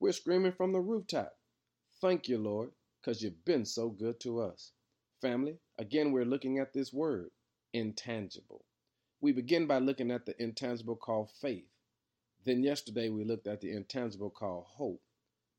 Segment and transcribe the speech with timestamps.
[0.00, 1.36] We're screaming from the rooftop.
[2.00, 4.72] Thank you, Lord, because you've been so good to us.
[5.20, 7.30] Family, again, we're looking at this word,
[7.72, 8.64] intangible.
[9.20, 11.66] We begin by looking at the intangible called faith.
[12.44, 15.02] Then yesterday we looked at the intangible called hope.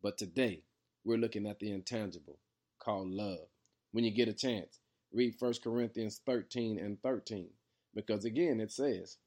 [0.01, 0.63] But today
[1.03, 2.39] we're looking at the intangible
[2.79, 3.49] called love.
[3.91, 4.79] When you get a chance,
[5.11, 7.49] read 1 Corinthians 13 and 13.
[7.93, 9.17] Because again, it says,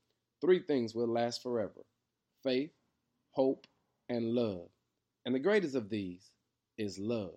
[0.40, 1.84] three things will last forever
[2.42, 2.72] faith,
[3.32, 3.66] hope,
[4.08, 4.71] and love.
[5.24, 6.30] And the greatest of these
[6.78, 7.36] is love.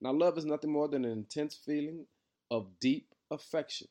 [0.00, 2.06] Now, love is nothing more than an intense feeling
[2.50, 3.88] of deep affection.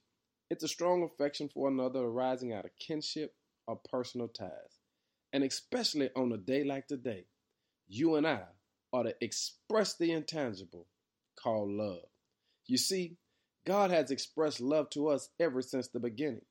[0.49, 3.33] It's a strong affection for another arising out of kinship
[3.67, 4.79] or personal ties.
[5.31, 7.25] And especially on a day like today,
[7.87, 8.43] you and I
[8.91, 10.85] ought to express the intangible
[11.35, 12.05] called love.
[12.67, 13.17] You see,
[13.65, 16.45] God has expressed love to us ever since the beginning.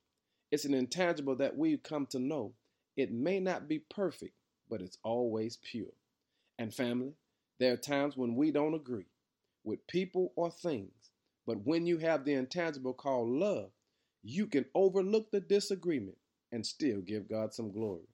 [0.51, 2.55] It's an intangible that we've come to know.
[2.97, 4.35] It may not be perfect,
[4.69, 5.93] but it's always pure.
[6.63, 7.15] And family,
[7.59, 9.09] there are times when we don't agree
[9.65, 11.11] with people or things,
[11.45, 13.73] but when you have the intangible called love,
[14.23, 16.19] you can overlook the disagreement
[16.53, 18.07] and still give God some glory.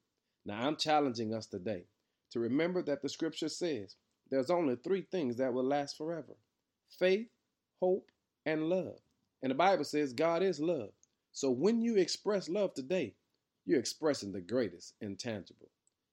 [0.46, 1.84] Now, I'm challenging us today
[2.30, 3.96] to remember that the scripture says
[4.30, 6.38] there's only three things that will last forever
[6.98, 7.28] faith,
[7.83, 8.08] hope,
[8.46, 8.98] and love.
[9.42, 10.92] And the Bible says God is love.
[11.33, 13.12] So when you express love today,
[13.66, 15.68] you're expressing the greatest intangible.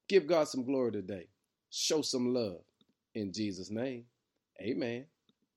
[0.09, 1.29] Give God some glory today.
[1.75, 2.61] Show some love.
[3.15, 4.05] In Jesus' name,
[4.61, 5.05] amen.